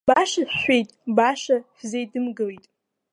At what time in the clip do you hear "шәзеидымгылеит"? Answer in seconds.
1.77-2.65